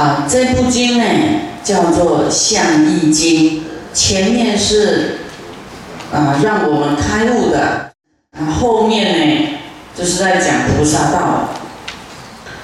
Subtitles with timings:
[0.00, 1.04] 啊，这部经呢
[1.62, 3.60] 叫做《相义经》，
[3.92, 5.18] 前面是
[6.10, 7.92] 啊让我们开悟的，
[8.32, 9.48] 啊后面呢
[9.94, 11.50] 就是在讲菩萨道。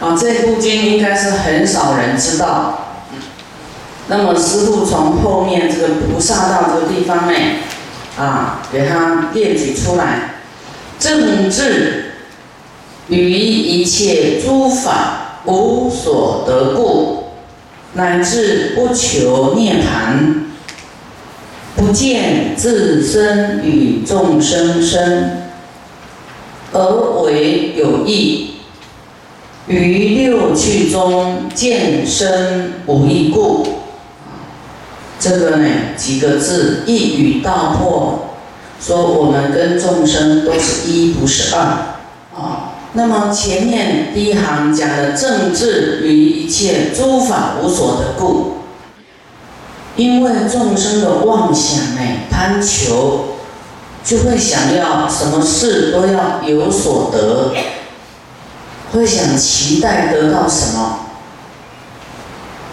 [0.00, 2.86] 啊，这部经应该是很少人知道。
[4.08, 7.38] 那么师父从后面这个菩萨道这个地方呢，
[8.18, 10.36] 啊，给他列举出来，
[10.98, 12.14] 正智
[13.08, 17.15] 于一切诸法无所得故。
[17.96, 20.42] 乃至不求涅槃，
[21.74, 25.48] 不见自身与众生身，
[26.72, 28.50] 而为有意。
[29.66, 33.66] 于六趣中见身无异故。
[35.18, 38.36] 这个呢，几个字一语道破，
[38.78, 41.60] 说我们跟众生都是一，不是二。
[42.36, 42.65] 啊。
[42.96, 48.54] 那么前面第一行讲的政治与一切诸法无所得故，
[49.96, 53.36] 因为众生的妄想呢，贪求，
[54.02, 57.52] 就会想要什么事都要有所得，
[58.94, 61.00] 会想期待得到什么，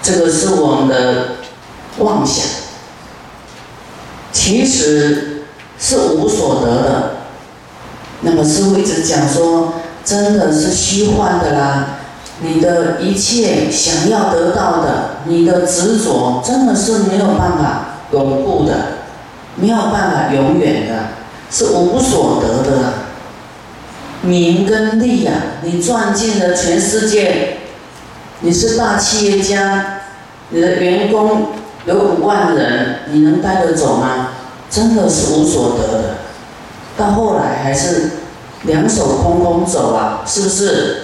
[0.01, 1.31] 这个是我们的
[1.97, 2.45] 妄想，
[4.31, 5.43] 其实
[5.77, 7.15] 是无所得的。
[8.21, 9.73] 那么师父一直讲说。
[10.05, 11.85] 真的是虚幻的啦！
[12.41, 18.73] 你的一切想要得到的，你的执着，真的是没有办法永固的，
[19.55, 20.93] 没有办法永远的，
[21.49, 22.93] 是无所得的。
[24.23, 25.31] 名跟利呀，
[25.61, 27.59] 你赚尽了全世界，
[28.41, 30.01] 你是大企业家，
[30.49, 31.47] 你的员工
[31.85, 34.29] 有五万人，你能带得走吗？
[34.69, 36.15] 真的是无所得的。
[36.97, 38.22] 到后来还是。
[38.63, 40.97] 两手空空走啊，是不是？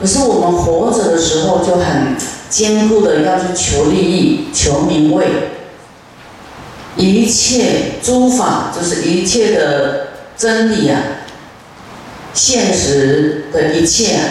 [0.00, 2.16] 可是我们活着的时候就很
[2.50, 5.24] 坚固的要去求利益、求名位，
[6.96, 11.00] 一切诸法就是一切的真理啊，
[12.34, 14.22] 现实的一切啊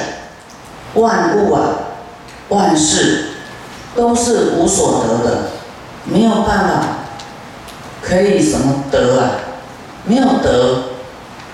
[0.95, 1.61] 万物啊，
[2.49, 3.29] 万事
[3.95, 5.37] 都是无所得的，
[6.05, 6.97] 没有办法
[8.01, 9.31] 可以什么得啊？
[10.05, 10.92] 没有得。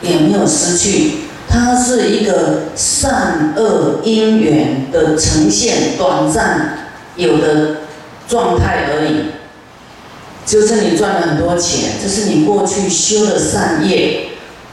[0.02, 1.14] 也没有失去，
[1.48, 7.78] 它是一个善恶因缘的呈现，短暂有的
[8.28, 9.32] 状态而已。
[10.46, 14.30] 就是你赚了很多钱，这是你过去修的善业，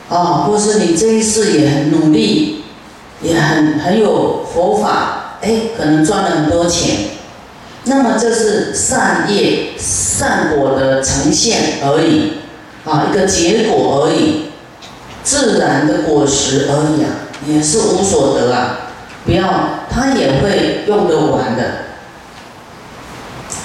[0.09, 2.63] 啊，或是你这一世也很努力，
[3.21, 6.97] 也很很有佛法，哎，可能赚了很多钱。
[7.85, 12.33] 那么这是善业善果的呈现而已，
[12.85, 14.46] 啊，一个结果而已。
[15.27, 18.79] 自然的果实而已啊，也是无所得啊！
[19.25, 19.43] 不要，
[19.91, 21.63] 它也会用得完的，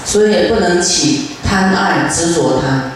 [0.03, 2.93] 所以也不能起贪爱执着它。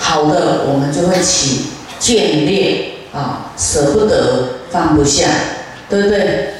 [0.00, 1.66] 好的，我们就会起
[2.00, 2.78] 眷恋
[3.12, 5.28] 啊，舍不得，放不下，
[5.88, 6.54] 对不对？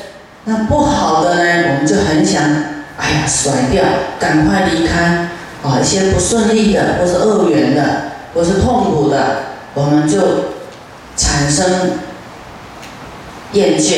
[0.44, 2.44] 那不好的呢，我们就很想，
[2.96, 3.82] 哎呀，甩掉，
[4.20, 5.30] 赶快离开
[5.64, 5.80] 啊！
[5.82, 9.16] 一些不顺利的，或是恶缘的，或是痛苦的，
[9.74, 10.56] 我们就。
[11.18, 11.98] 产生
[13.52, 13.94] 厌倦、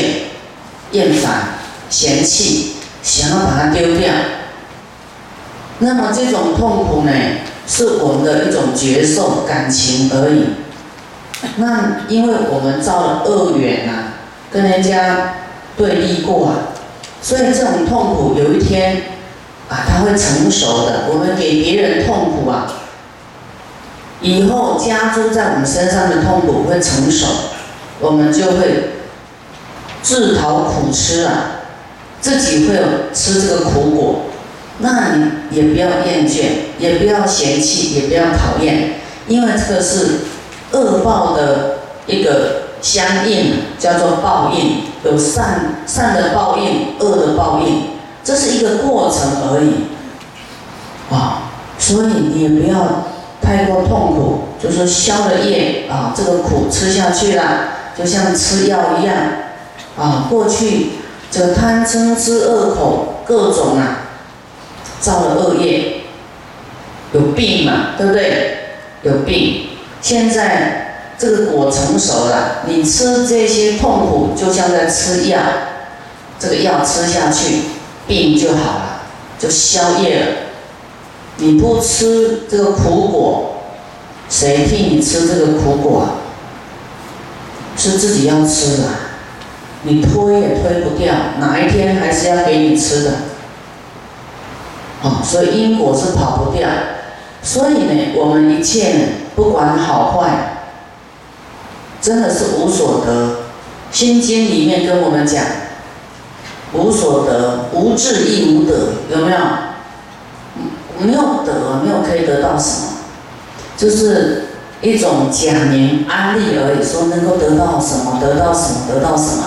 [0.93, 1.59] 厌烦、
[1.91, 4.11] 嫌弃，想要把它丢掉。
[5.81, 7.13] 那么这种痛苦呢，
[7.69, 10.47] 是我们的一种觉受感情而已。
[11.57, 14.15] 那因为我们造了恶缘呐，
[14.51, 15.35] 跟人家
[15.77, 16.53] 对立过啊，
[17.23, 19.03] 所以这种痛苦有一天
[19.69, 21.05] 啊，它会成熟的。
[21.09, 22.80] 我们给别人痛苦啊。
[24.23, 27.27] 以后加诸在我们身上的痛苦会成熟，
[28.01, 28.91] 我们就会
[30.03, 31.63] 自讨苦吃啊，
[32.21, 32.83] 自己会有
[33.15, 34.21] 吃这个苦果。
[34.79, 36.45] 那你也不要厌倦，
[36.79, 40.21] 也不要嫌弃，也不要讨厌，因为这个是
[40.73, 47.85] 恶报的一个相应，叫做报应，有善善的报应，恶的报应，
[48.23, 49.87] 这是一个过程而已。
[51.15, 53.07] 啊，所以你也不要。
[53.43, 59.17] 太过痛苦，就是消了业啊，这个苦吃下去了，就像吃药一样
[59.97, 60.27] 啊。
[60.31, 60.91] 过去
[61.31, 64.09] 这贪嗔痴恶口各种啊，
[65.01, 66.03] 造了恶业，
[67.13, 68.57] 有病嘛，对不对？
[69.03, 69.69] 有病。
[70.03, 75.39] 现在这个果成熟了，你吃这些痛苦，就像在吃药，
[76.39, 77.63] 这个药吃下去，
[78.07, 79.03] 病就好了，
[79.39, 80.27] 就消业了。
[81.41, 83.55] 你不吃这个苦果，
[84.29, 86.05] 谁替你吃这个苦果啊？
[87.77, 88.89] 是自己要吃的，
[89.85, 93.11] 你推也推不掉，哪一天还是要给你吃的。
[95.03, 96.69] 哦，所以因果是跑不掉。
[97.43, 99.05] 所以呢，我们一切呢，
[99.35, 100.67] 不管好坏，
[102.03, 103.37] 真的是无所得。
[103.91, 105.43] 心经里面跟我们讲，
[106.75, 109.39] 无所得，无智亦无得，有没有？
[111.03, 112.87] 没有得，没有可以得到什么，
[113.77, 114.45] 就是
[114.83, 119.45] 一种假名安利而已，说能够得到什么，得到什么，得到什么。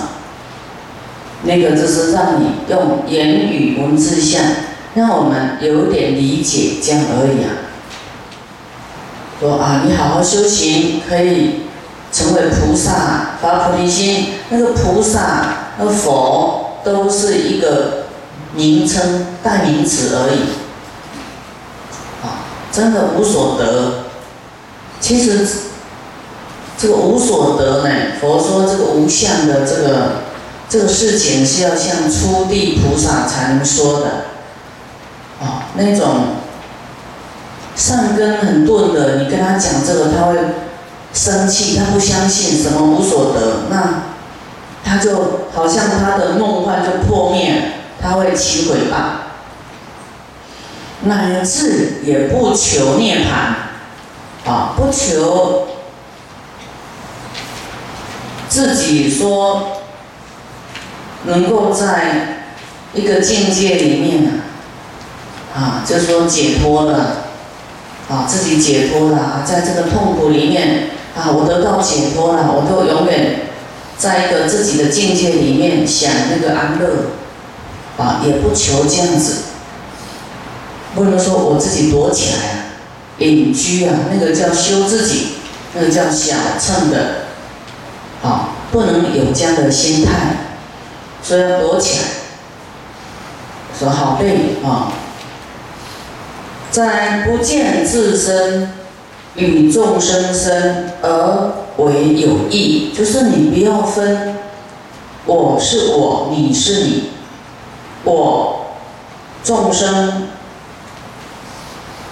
[1.44, 4.39] 那个就是让你用言语文字下，
[4.95, 7.51] 让我们有点理解这样而已啊。
[9.39, 11.63] 说啊，你好好修行，可以
[12.13, 14.27] 成为菩萨，发菩提心。
[14.50, 18.05] 那个菩萨、那佛都是一个
[18.55, 20.62] 名称、代名词而已。
[22.73, 24.05] 真的无所得。
[24.99, 25.47] 其实
[26.77, 27.89] 这个无所得呢，
[28.19, 30.23] 佛说这个无相的这个
[30.67, 34.07] 这个事情是要向初地菩萨才能说的。
[35.39, 36.41] 啊，那种。
[37.75, 40.37] 善根很钝的，你跟他讲这个，他会
[41.11, 44.03] 生气，他不相信什么无所得，那
[44.85, 49.22] 他就好像他的梦幻就破灭，他会起毁谤，
[51.03, 55.67] 乃至也不求涅槃，啊，不求
[58.50, 59.81] 自己说
[61.25, 62.45] 能够在
[62.94, 64.44] 一个境界里面
[65.55, 67.17] 啊，啊，就说解脱了。
[68.09, 73.44] 啊，自己解脱了，在这个痛苦里面啊，我得到解脱了，我就永远
[73.97, 77.13] 在一个自己的境界里面享那个安乐，
[77.97, 79.44] 啊，也不求这样子，
[80.95, 82.65] 不能说我自己躲起来啊，
[83.19, 85.29] 隐居啊，那个叫修自己，
[85.73, 87.25] 那个叫小乘的，
[88.21, 90.11] 啊，不能有这样的心态，
[91.21, 92.05] 所以要躲起来，
[93.79, 94.93] 说好累啊。
[96.71, 98.71] 在不见自身
[99.35, 104.35] 与众生身而为有益，就是你不要分，
[105.25, 107.09] 我是我，你是你，
[108.03, 108.65] 我
[109.43, 110.29] 众生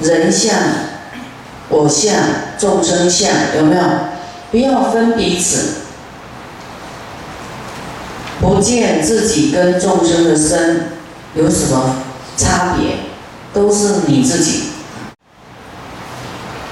[0.01, 0.55] 人相，
[1.69, 2.13] 我相
[2.57, 3.81] 众生相，有没有？
[4.51, 5.75] 不要分彼此，
[8.39, 10.91] 不见自己跟众生的身
[11.35, 11.95] 有什么
[12.35, 13.11] 差别。
[13.53, 14.69] 都是你自己。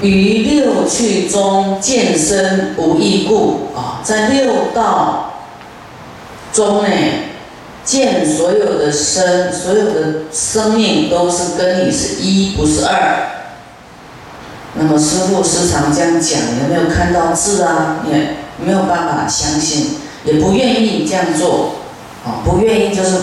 [0.01, 5.33] 于六趣中见身不异故啊，在六道
[6.53, 6.89] 中呢，
[7.83, 13.27] 见所有的身，所有的生命都是跟你是一，不是二。
[14.75, 18.05] 那么师父时常这样讲，有没有看到字啊？
[18.09, 21.75] 也没有办法相信，也不愿意这样做
[22.25, 23.17] 啊，不愿意就是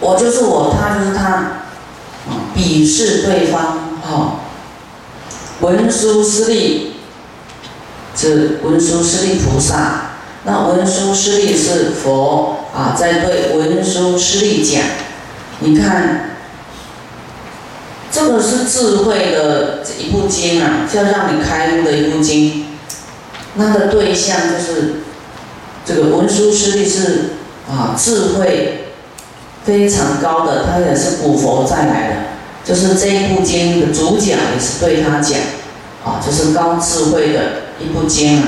[0.00, 1.24] 我就是我，他就是他。
[2.26, 4.36] 啊鄙视对方，哈！
[5.60, 6.94] 文殊师利
[8.16, 10.12] 是文殊师利菩萨，
[10.44, 14.82] 那文殊师利是佛啊，在对文殊师利讲，
[15.60, 16.30] 你看，
[18.10, 22.66] 这个是智慧的一部经啊，要让你开悟的一部经，
[23.54, 24.94] 那的对象就是
[25.86, 27.34] 这个文殊师利是
[27.70, 28.86] 啊，智慧
[29.64, 32.16] 非常高的，他也是古佛再来的。
[32.64, 35.38] 就是这一部经的主讲也是对他讲，
[36.04, 37.40] 啊，就是高智慧的
[37.78, 38.42] 一部经啊。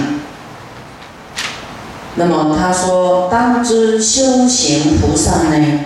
[2.17, 5.81] 那么他说：“当知修行菩萨呢，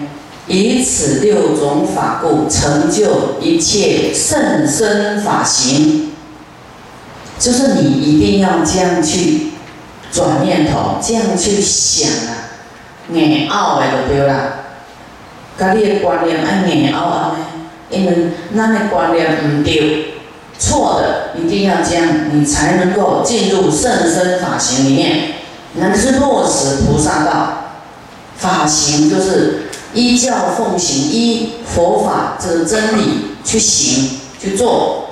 [0.47, 6.13] 以此六种法故，成就一切甚深法行。
[7.39, 9.49] 就是你一定要这样去
[10.13, 12.55] 转念头，这样去想啊，
[13.13, 14.35] 眼凹的就对啦。
[15.59, 17.37] 家你的观念爱眼凹凹的。”
[17.91, 18.13] 因为
[18.53, 20.15] 那的观念唔对，
[20.57, 25.23] 错的，一定要这样，你才能够进入圣身法行里面，
[25.75, 27.57] 能是落实菩萨道。
[28.37, 35.11] 法行就是依教奉行，依佛法这个真理去行去做。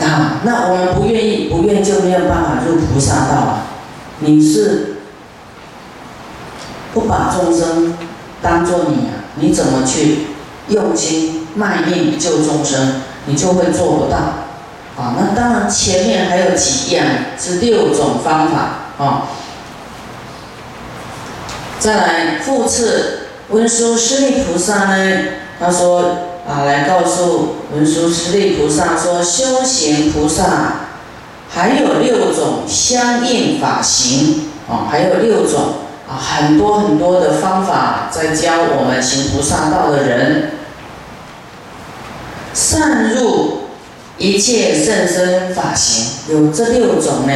[0.00, 3.62] 啊，那我们不愿意，不愿就没有办法入菩萨道啊。
[4.20, 4.98] 你是
[6.92, 7.96] 不把众生
[8.40, 9.26] 当做你啊？
[9.36, 10.26] 你怎么去？
[10.68, 14.43] 用心卖命救众生，你就会做不到
[14.96, 15.14] 啊！
[15.18, 17.04] 那当然，前面还有几样
[17.38, 19.26] 是六种方法啊。
[21.80, 25.18] 再来复次，文殊师利菩萨呢，
[25.58, 26.02] 他说
[26.48, 30.44] 啊，来告诉文殊师利菩萨说，修行菩萨
[31.50, 35.74] 还有六种相应法行啊，还有六种
[36.08, 40.52] 啊，很多很多的方法在教我们行菩萨道的人。
[42.54, 43.63] 善入
[44.16, 47.34] 一切甚深法行，有这六种呢，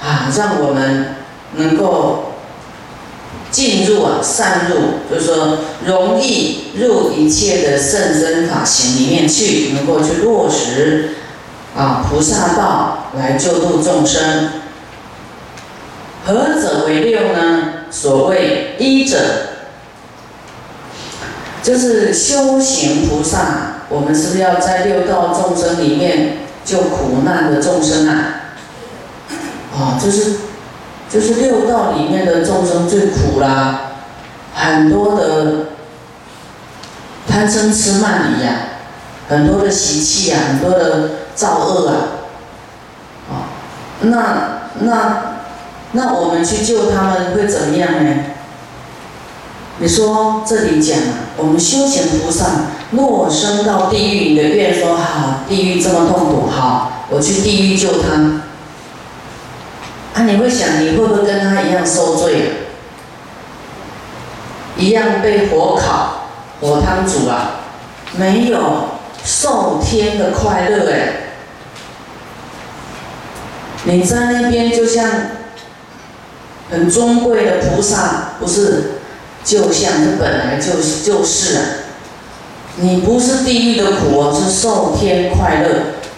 [0.00, 1.16] 啊，让我们
[1.56, 2.34] 能够
[3.50, 11.16] 进入啊，善入，就是说容易入一切的甚深法行里面去，能够去落实
[11.76, 14.50] 啊菩萨道来救度众生。
[16.24, 17.62] 何者为六呢？
[17.90, 19.18] 所谓一者，
[21.62, 23.69] 就是修行菩萨。
[23.90, 28.14] 我们是不是要在六道众生里面救苦难的众生啊？
[29.76, 30.36] 啊，就是
[31.10, 33.80] 就是六道里面的众生最苦啦，
[34.54, 35.66] 很多的
[37.26, 38.52] 贪嗔痴慢疑呀，
[39.28, 41.96] 很多的习气啊，很多的造恶啊，
[43.28, 43.32] 啊，
[44.02, 45.34] 那那
[45.92, 48.14] 那我们去救他们会怎么样呢？
[49.80, 52.46] 你说这里讲啊，我们修行菩萨。
[52.92, 58.42] 若生到地狱，你的愿说好，地狱这么痛苦，好，我去地狱救他。
[60.12, 62.50] 啊，你会想，你会不会跟他一样受罪啊？
[64.76, 66.30] 一样被火烤，
[66.60, 67.60] 火汤煮啊？
[68.16, 68.58] 没有
[69.24, 71.12] 受天的快乐哎。
[73.84, 75.08] 你在那边就像
[76.70, 78.94] 很尊贵的菩萨，不是？
[79.44, 81.62] 就像这本来就是就是啊。
[82.82, 85.68] 你不是地狱的苦哦，是受天快乐，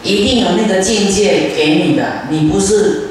[0.02, 2.04] 一定有那个境界给你的。
[2.30, 3.10] 你不是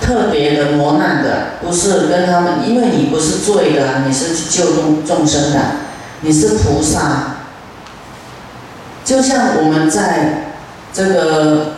[0.00, 5.58] 特别的磨难的，不是跟他们，因为你不是罪的，你是去救众众生的，
[6.20, 7.36] 你是菩萨。
[9.04, 10.54] 就像我们在
[10.92, 11.76] 这个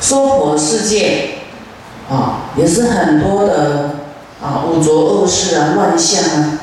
[0.00, 1.40] 娑婆世界
[2.10, 3.96] 啊，也是很多的
[4.42, 6.60] 啊五浊恶世啊、乱象啊。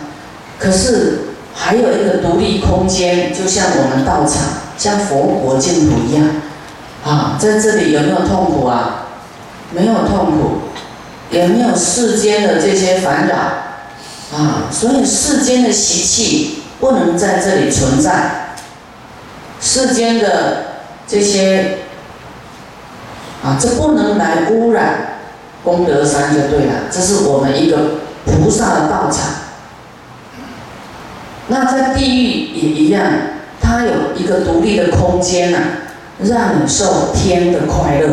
[0.61, 1.21] 可是
[1.55, 4.43] 还有一个独立空间，就像我们道场，
[4.77, 6.23] 像佛国净土一样，
[7.03, 9.07] 啊，在这里有没有痛苦啊？
[9.71, 10.59] 没有痛苦，
[11.31, 14.37] 也没有世间的这些烦恼？
[14.37, 18.53] 啊，所以世间的习气不能在这里存在，
[19.59, 20.65] 世间的
[21.07, 21.79] 这些
[23.43, 25.17] 啊，这不能来污染
[25.63, 26.73] 功德山就对了。
[26.91, 27.77] 这是我们一个
[28.25, 29.40] 菩萨的道场。
[31.51, 33.03] 那在地狱也一样，
[33.61, 35.57] 它有一个独立的空间呐，
[36.23, 38.07] 让你受天的快乐。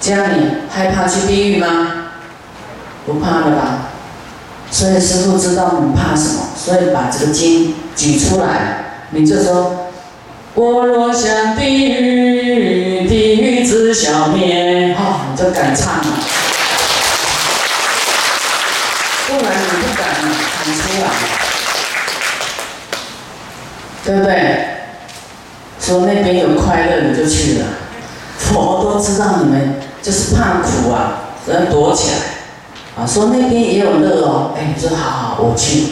[0.00, 2.08] 这样你害怕去地狱吗？
[3.06, 3.90] 不怕了吧？
[4.68, 9.86] 所以师傅知道你怕什么，所以把这个经举出来，你就说：
[10.54, 14.96] 我若向地狱，地狱自消灭。
[14.98, 16.04] 哦，你就敢唱了，
[19.28, 21.06] 不然你不敢喊出来。
[24.04, 24.68] 对不对？
[25.80, 27.66] 说那边有快乐，你就去了。
[28.38, 33.02] 佛都知道你们就是怕苦啊，要躲起来。
[33.02, 35.88] 啊，说那边也有乐哦，哎，你说好好，我去。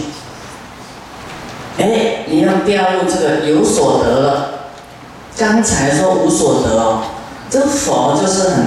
[1.78, 4.50] 哎，你要掉入这个有所得了。
[5.36, 7.02] 刚才说无所得哦，
[7.48, 8.66] 这佛就是很，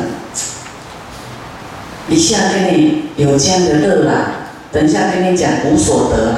[2.10, 4.32] 一下给你有这样的乐啦，
[4.72, 6.38] 等一下跟你讲无所得啦，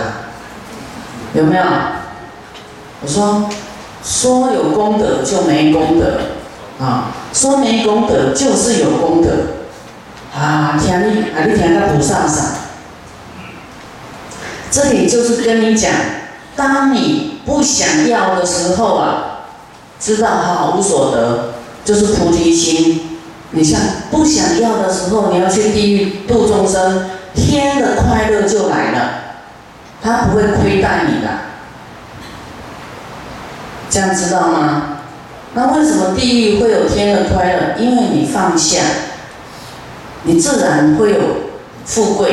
[1.33, 1.63] 有没有？
[3.05, 3.47] 我说，
[4.03, 6.21] 说有功德就没功德，
[6.83, 9.29] 啊，说没功德就是有功德，
[10.35, 12.45] 啊，听你，啊，你听到菩萨上，
[14.71, 15.91] 这里就是跟你讲，
[16.55, 19.41] 当你不想要的时候啊，
[19.99, 21.53] 知道哈无所得，
[21.85, 23.19] 就是菩提心。
[23.51, 29.09] 你像不想要的时候，你要去地狱度众生，天的快乐就来了，
[30.01, 31.44] 他不会亏待你的。
[33.95, 34.81] 这样知道吗？
[35.53, 37.81] 那为什么地狱会有天的快乐？
[37.81, 38.81] 因为你放下，
[40.23, 41.19] 你自然会有
[41.85, 42.27] 富贵；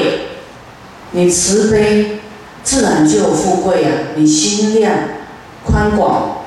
[1.12, 2.18] 你慈悲，
[2.64, 3.92] 自然就有富贵啊！
[4.16, 4.92] 你心量
[5.64, 6.38] 宽广，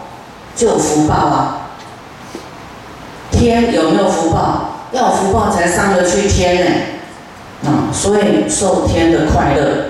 [0.53, 1.69] 就有福报啊！
[3.31, 4.89] 天有没有福报？
[4.91, 6.71] 要福报才上得去天呢。
[7.69, 9.85] 啊，所以受天的快乐。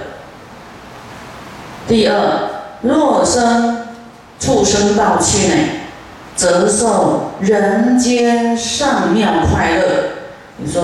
[1.88, 2.15] 第二，
[2.84, 3.85] 若生。
[4.39, 5.56] 畜生道去呢，
[6.36, 9.86] 则受人间上妙快乐。
[10.58, 10.84] 你说，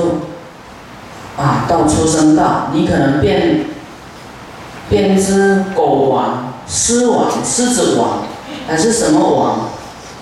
[1.37, 3.65] 啊，到畜生道，你可能变
[4.89, 8.23] 变只狗王、狮王、狮子王，
[8.67, 9.69] 还是什么王？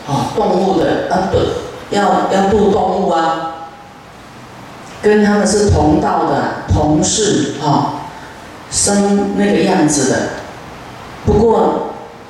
[0.08, 1.40] 啊，动物的啊，对，
[1.92, 3.68] 要要度动物啊，
[5.02, 7.94] 跟他们是同道的同事，哈，
[8.72, 10.18] 生那个样子的。
[11.26, 11.89] 不过。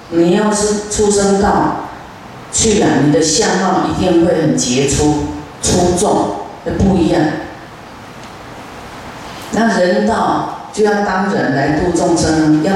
[0.09, 1.89] 你要是出生道
[2.51, 5.25] 去了，你的相貌一定会很杰出、
[5.61, 6.35] 出众，
[6.77, 7.21] 不一样。
[9.51, 12.73] 那人道就要当人来度众生，要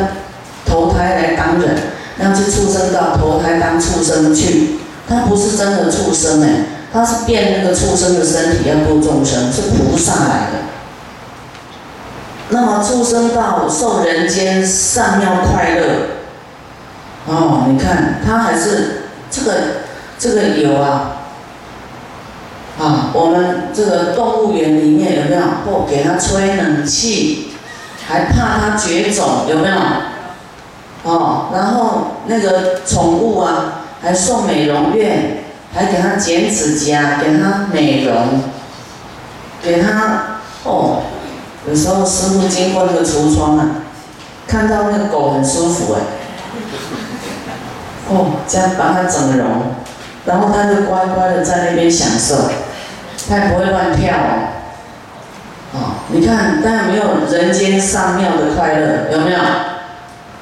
[0.65, 1.75] 投胎来当人，
[2.19, 4.79] 要去畜生道投胎当畜生去。
[5.07, 6.49] 他不是真的畜生哎，
[6.91, 10.59] 他是变那个畜生的身体要度众生，是菩萨来的。
[12.49, 15.85] 那么畜生道受人间善妙快乐，
[17.25, 19.53] 哦，你看他还是这个
[20.19, 21.17] 这个有啊，
[22.79, 25.41] 啊，我们这个动物园里面有没有？
[25.63, 27.53] 不给他吹冷气，
[28.05, 29.75] 还怕他绝种，有没有？
[31.03, 38.41] 哦，然后那个宠物啊，还送美容院，还给他剪指甲，给他美容，
[39.63, 41.03] 给他哦。
[41.69, 43.65] 有时候师傅经过那个橱窗啊，
[44.45, 45.99] 看到那个狗很舒服哎，
[48.09, 49.73] 哦，这样帮它整容，
[50.25, 52.49] 然后它就乖乖的在那边享受，
[53.29, 54.49] 它也不会乱跳哦。
[55.73, 55.77] 哦，
[56.09, 59.39] 你看，但没有人间上妙的快乐，有没有？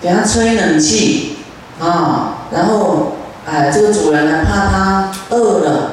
[0.02, 1.38] 给它吹冷气
[1.80, 3.14] 啊，然后
[3.48, 5.92] 哎，这个主人还怕它饿了、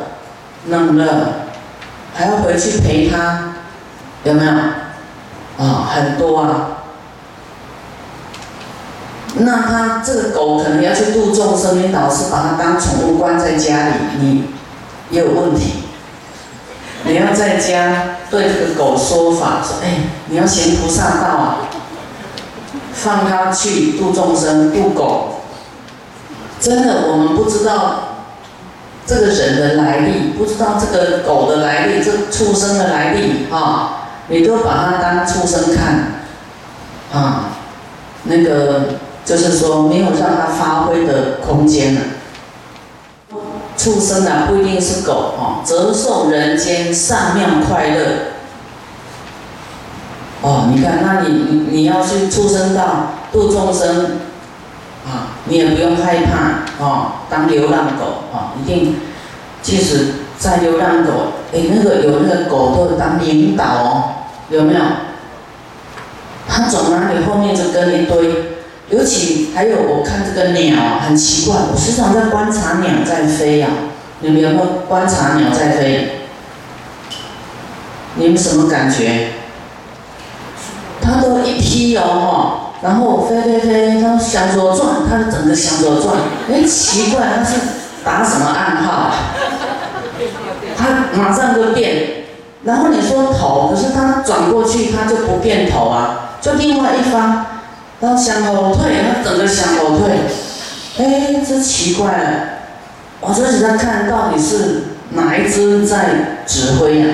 [0.67, 1.33] 冷了，
[2.15, 3.53] 还要回去陪它，
[4.25, 4.51] 有没有？
[5.59, 6.78] 啊，很多啊。
[9.41, 14.45] 那他这个狗可能要去度众生，你老是把它当宠物关在家里，你
[15.11, 15.85] 也有问题。
[17.05, 21.59] 你要在家对这个狗说法，说：哎，你要行菩萨道啊，
[22.93, 25.43] 放它去度众生、度狗。
[26.61, 28.25] 真的，我们不知道
[29.07, 33.95] 这个人的来历，不知道这个狗的来历，这畜生的来历啊。
[34.31, 36.21] 你都把它当畜生看，
[37.13, 37.45] 啊，
[38.25, 38.98] 那个
[39.29, 42.01] 就是说没有让它发挥的空间了。
[43.77, 48.05] 畜生啊，不一定是狗哦，折寿人间善妙快乐。
[50.41, 54.19] 哦，你看，那你你你要去畜生道度众生，
[55.07, 58.97] 啊，你也不用害怕哦，当流浪狗啊，一定，
[59.61, 64.05] 即使在流浪狗，哎，那个有那个狗都当领导哦。
[64.49, 64.81] 有没有？
[66.49, 68.58] 他走哪里，后面就跟一堆。
[68.91, 73.69] 尤其还有，我看这个鸟很奇怪，我时常在观察鸟在飞呀。
[74.21, 76.23] 你们有没有观察鸟在飞？
[78.15, 79.29] 你们什么感觉？
[81.01, 86.17] 它都一批哦哈，然后飞飞飞，它向左转，它整个向左转。
[86.51, 87.57] 哎，奇怪，它是
[88.05, 89.13] 打什么暗号？
[90.77, 92.25] 它马上就变。
[92.65, 97.47] 然后你说头，可是它转过去，它就不变头啊，就另外一方，
[98.01, 100.13] 然后向后退，它整个向后退，
[100.99, 102.41] 哎，这奇怪了，
[103.21, 107.07] 我就一直在看到底是哪一只在指挥呀？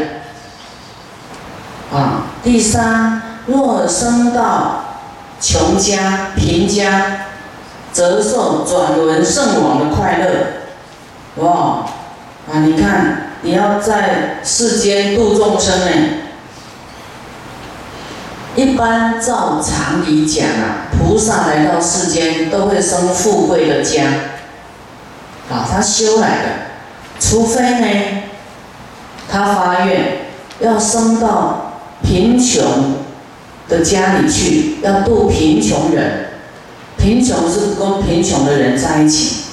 [1.92, 4.84] 啊，第三，若生到
[5.40, 7.26] 穷家贫家，
[7.92, 11.86] 则受转轮圣王的快乐，哇，
[12.52, 13.20] 啊，你看。
[13.46, 15.90] 你要在世间度众生呢？
[18.64, 24.04] 一般照常理讲啊，菩萨来到世间都会生富贵的家，
[25.50, 26.48] 啊，他修来的。
[27.20, 28.22] 除非呢，
[29.30, 30.28] 他发愿
[30.60, 32.94] 要生到贫穷
[33.68, 36.30] 的家里去，要度贫穷人。
[36.96, 39.44] 贫穷是跟贫穷的人在一起，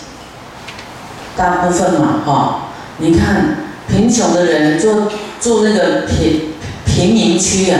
[1.36, 2.70] 大部分嘛，哈，
[3.00, 3.58] 你看。
[3.90, 6.54] 贫穷的人就住那个贫
[6.86, 7.78] 贫民区啊，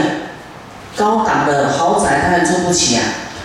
[0.96, 3.02] 高档的豪宅他也住不起啊，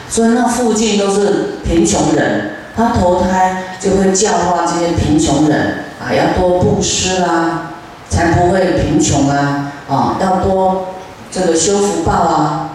[0.10, 7.72] 所以那附近都是贫穷人，他投胎就会教化这些贫穷人啊，要多布施啦，
[8.10, 10.88] 才不会贫穷啊，啊，要多
[11.32, 12.70] 这个修福报啊，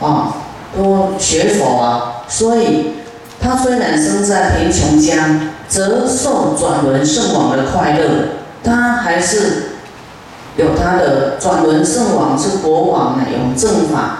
[0.00, 0.34] 啊，
[0.76, 2.92] 多学佛啊，所以
[3.40, 8.06] 他虽然生在贫穷家，则受转轮圣王的快乐。
[8.64, 9.71] 他还是
[10.56, 14.18] 有他的转轮圣王是国王呢，有正法，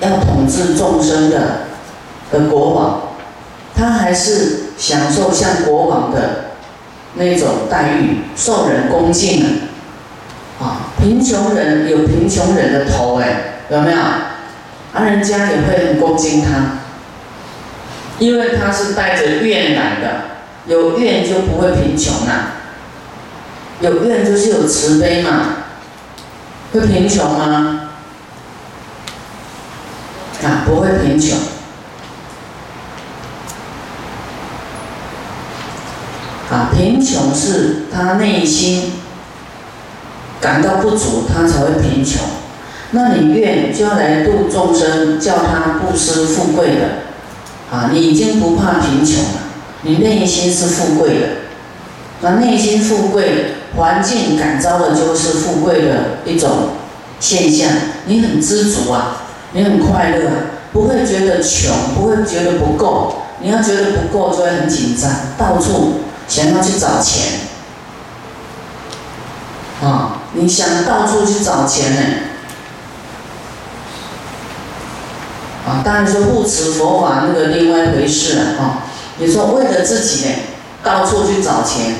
[0.00, 1.66] 要统治众生的
[2.30, 3.00] 的国王，
[3.74, 6.54] 他还是享受像国王的
[7.14, 9.48] 那种待遇，受人恭敬的。
[10.64, 13.98] 啊，贫穷人有贫穷人的头哎，有没有？
[13.98, 16.78] 啊，人家也会很恭敬他，
[18.20, 20.08] 因为他是带着愿来的，
[20.66, 22.52] 有愿就不会贫穷了。
[23.80, 25.63] 有愿就是有慈悲嘛，
[26.80, 27.90] 会贫穷吗？
[30.42, 31.38] 啊，不会贫穷。
[36.50, 38.92] 啊，贫穷是他内心
[40.40, 42.20] 感到不足，他才会贫穷。
[42.90, 46.82] 那你愿就要来度众生，叫他不失富贵的，
[47.72, 49.40] 啊，你已经不怕贫穷了，
[49.82, 51.26] 你内心是富贵的。
[52.20, 56.70] 那内心富贵，环境感召的就是富贵的一种
[57.20, 57.68] 现象，
[58.06, 60.30] 你很知足啊，你很快乐，
[60.72, 63.20] 不会觉得穷，不会觉得不够。
[63.40, 67.40] 你要觉得不够，就会很紧张，到处想要去找钱，
[69.82, 72.00] 啊，你想到处去找钱呢，
[75.66, 78.84] 啊，当然说护持佛法那个另外一回事了，啊，
[79.18, 80.34] 你说为了自己呢，
[80.82, 81.96] 到处去找钱，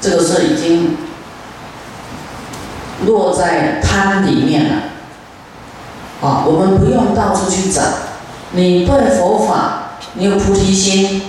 [0.00, 0.96] 这个是已经
[3.06, 4.74] 落在贪里面了，
[6.20, 7.80] 啊，我们不用到处去找，
[8.52, 9.80] 你对佛法。
[10.16, 11.22] 你有菩提心，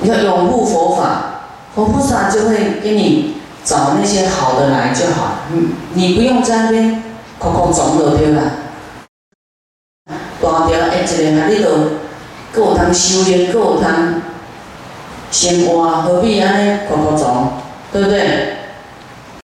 [0.00, 1.40] 你要拥护佛法，
[1.74, 5.40] 佛菩萨就会给你找那些好的来就好。
[5.52, 7.02] 你你不用在那边
[7.38, 8.42] 空空总就对啦。
[10.40, 11.70] 大条一一个，啊，你都
[12.54, 13.84] 够通修炼，够通
[15.30, 17.52] 生活，何必安尼空空总，
[17.92, 18.57] 对不对？